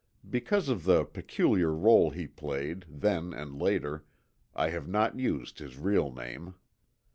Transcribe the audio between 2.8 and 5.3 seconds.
then and later, I have not